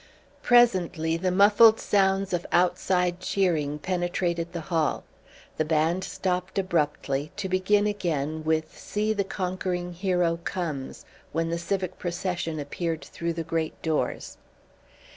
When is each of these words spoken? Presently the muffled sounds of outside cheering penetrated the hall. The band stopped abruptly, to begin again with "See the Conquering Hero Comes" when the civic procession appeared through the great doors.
Presently 0.41 1.15
the 1.15 1.29
muffled 1.29 1.79
sounds 1.79 2.33
of 2.33 2.43
outside 2.51 3.19
cheering 3.19 3.77
penetrated 3.77 4.51
the 4.51 4.61
hall. 4.73 5.03
The 5.57 5.63
band 5.63 6.03
stopped 6.03 6.57
abruptly, 6.57 7.31
to 7.37 7.47
begin 7.47 7.85
again 7.85 8.43
with 8.43 8.75
"See 8.75 9.13
the 9.13 9.23
Conquering 9.23 9.93
Hero 9.93 10.37
Comes" 10.43 11.05
when 11.33 11.51
the 11.51 11.59
civic 11.59 11.99
procession 11.99 12.59
appeared 12.59 13.03
through 13.05 13.33
the 13.33 13.43
great 13.43 13.79
doors. 13.83 14.37